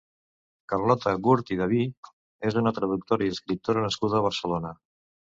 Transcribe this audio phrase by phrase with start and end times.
[0.71, 1.81] Carlota Gurt i Daví
[2.51, 4.73] és una traductora i escriptora nascuda a Barcelona.